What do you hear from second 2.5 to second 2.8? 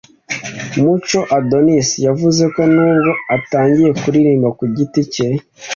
ko